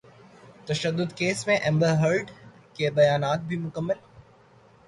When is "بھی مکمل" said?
3.41-3.97